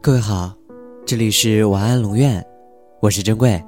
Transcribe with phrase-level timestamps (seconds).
[0.00, 0.54] 各位好，
[1.04, 2.42] 这里是晚安龙院，
[3.00, 3.60] 我是珍贵。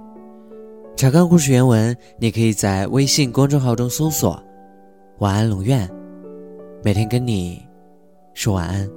[0.97, 4.41] 查看故事原文，你可以在微信公众号中搜索
[5.19, 5.91] “晚安龙院”，
[6.85, 7.61] 每天跟你
[8.33, 8.89] 说晚安。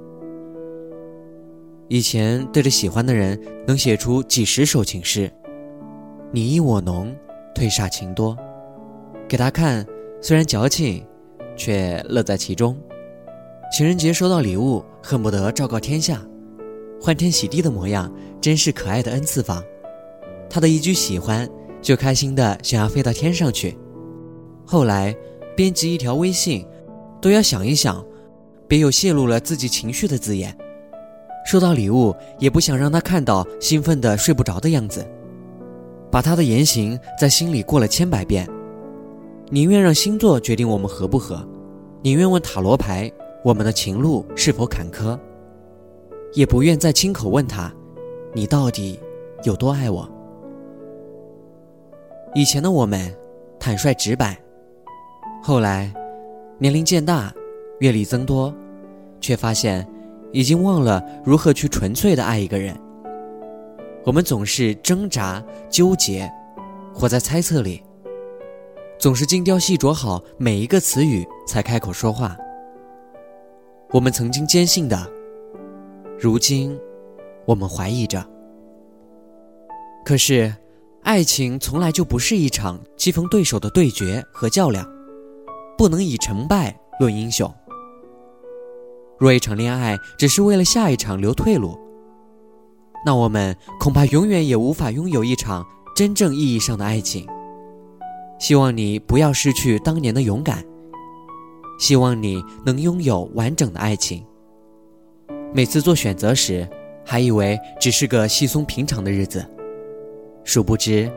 [1.88, 5.30] 以前对着喜欢的人能写出几十首情诗，
[6.30, 7.14] 你意我浓，
[7.52, 8.38] 退煞情多。
[9.26, 9.84] 给他看，
[10.20, 11.04] 虽然矫情，
[11.56, 12.78] 却乐在其中。
[13.76, 16.22] 情人节收到礼物，恨不得昭告天下。
[17.04, 19.62] 欢天喜地的模样，真是可爱的 n 次方。
[20.48, 21.46] 他的一句喜欢，
[21.82, 23.76] 就开心的想要飞到天上去。
[24.64, 25.14] 后来，
[25.54, 26.66] 编辑一条微信，
[27.20, 28.02] 都要想一想，
[28.66, 30.56] 别有泄露了自己情绪的字眼。
[31.44, 35.06] 收到礼物，也不想让他看到兴奋的睡不着的样子，
[36.10, 38.48] 把他的言行在心里过了千百遍。
[39.50, 41.46] 宁愿让星座决定我们合不合，
[42.00, 43.12] 宁愿问塔罗牌
[43.44, 45.18] 我们的情路是否坎坷。
[46.34, 47.72] 也不愿再亲口问他
[48.34, 48.98] ：“你到底
[49.44, 50.08] 有多爱我？”
[52.34, 53.16] 以前的我们
[53.60, 54.36] 坦率直白，
[55.40, 55.94] 后来
[56.58, 57.32] 年龄渐大，
[57.78, 58.52] 阅历增多，
[59.20, 59.88] 却发现
[60.32, 62.76] 已经忘了如何去纯粹的爱一个人。
[64.04, 66.28] 我们总是挣扎纠结，
[66.92, 67.80] 活在猜测里，
[68.98, 72.36] 总是精雕细琢好每一个词语才开口说话。
[73.92, 75.08] 我们曾经坚信的。
[76.18, 76.78] 如今，
[77.44, 78.24] 我们怀疑着。
[80.04, 80.54] 可是，
[81.02, 84.86] 爱情从来就不是一场棋逢对手的对决和较量，
[85.76, 87.52] 不能以成败论英雄。
[89.18, 91.78] 若一场恋爱只是为了下一场留退路，
[93.04, 97.26] 那我们恐怕永远也无法拥有一场真正意义上的爱情。
[98.38, 100.64] 希望你不要失去当年的勇敢，
[101.78, 104.24] 希望你能拥有完整的爱情。
[105.56, 106.68] 每次做选择时，
[107.04, 109.46] 还以为只是个稀松平常的日子，
[110.42, 111.08] 殊不知，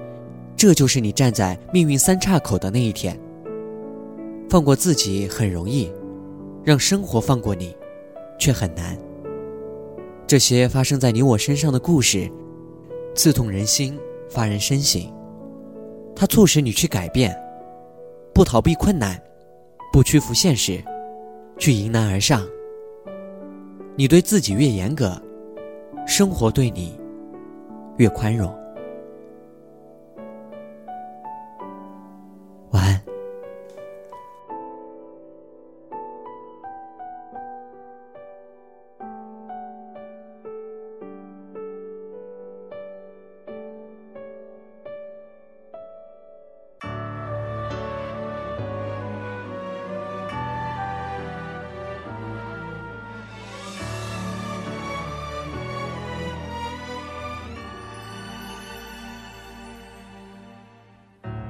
[0.56, 3.20] 这就是你站在命运三岔口的那一天。
[4.48, 5.92] 放过自己很容易，
[6.64, 7.76] 让生活放过你，
[8.38, 8.96] 却很难。
[10.28, 12.30] 这些发生在你我身上的故事，
[13.16, 13.98] 刺痛人心，
[14.30, 15.02] 发人深省。
[16.16, 17.36] 它促使你去改变，
[18.36, 19.20] 不逃避困难，
[19.92, 20.80] 不屈服现实，
[21.58, 22.48] 去迎难而上。
[24.00, 25.20] 你对自己越严格，
[26.06, 26.96] 生活对你
[27.98, 28.56] 越宽容。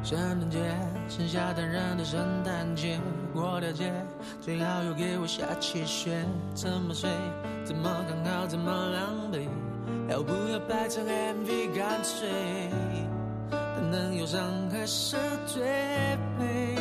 [0.08, 0.58] 圣诞节
[1.10, 2.98] 剩下单人的圣诞节，
[3.34, 3.92] 过条街
[4.40, 6.24] 最好又给我下起雪。
[6.56, 7.10] 怎么睡？
[7.66, 8.48] 怎么刚好？
[8.48, 9.50] 怎么狼狈？
[10.10, 12.30] 要不要拍成 MV 干脆？
[13.52, 14.42] 但能忧伤
[14.72, 15.62] 还是最
[16.40, 16.78] 美？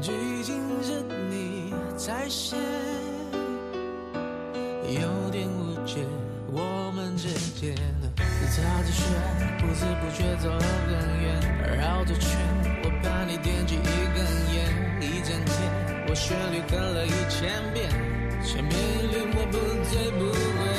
[0.00, 0.10] 剧
[0.42, 2.56] 情是你才写，
[4.82, 6.04] 有点误解
[6.50, 7.28] 我们之
[7.60, 7.74] 间。
[8.48, 9.04] 踏着雪，
[9.60, 11.28] 不知不觉走了更远，
[11.78, 12.28] 绕着圈，
[12.82, 13.78] 我怕你点起一
[14.16, 14.18] 根
[14.52, 14.56] 烟，
[15.00, 15.54] 一整天，
[16.08, 17.88] 我旋律哼了一千遍，
[18.42, 18.72] 却命
[19.12, 20.77] 令我不醉不归，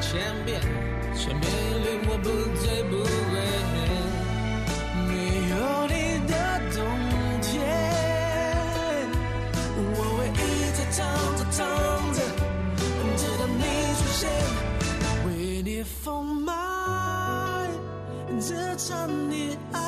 [0.00, 0.60] 千遍。
[1.18, 2.28] 却没令，我不
[2.60, 3.34] 醉不归。
[5.08, 5.10] 没
[5.48, 5.54] 有
[5.88, 5.94] 你
[6.28, 6.32] 的
[6.74, 6.78] 冬
[7.40, 7.48] 天，
[9.96, 10.36] 我会一
[10.76, 10.96] 直唱
[11.36, 11.56] 着唱
[12.12, 12.18] 着，
[13.16, 13.62] 直到你
[13.96, 14.20] 出现，
[15.26, 15.28] 为
[15.62, 16.04] 你封
[16.42, 16.52] 麦
[18.46, 19.80] 这场恋爱，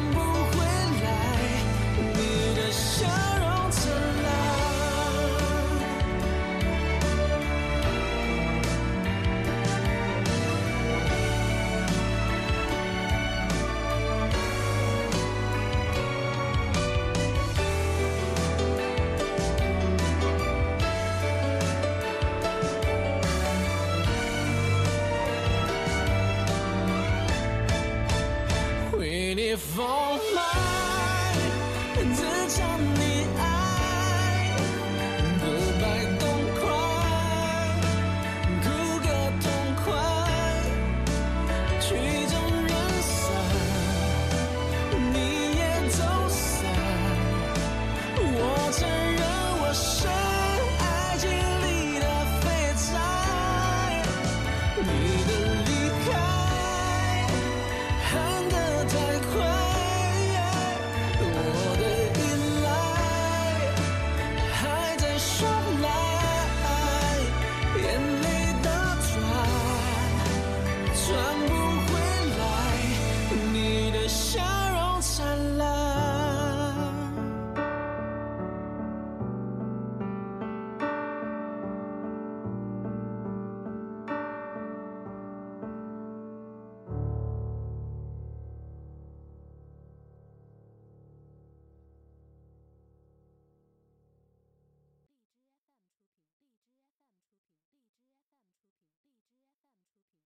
[0.00, 0.29] stumble
[29.74, 29.84] 风
[30.34, 30.42] 来
[32.14, 32.99] 自强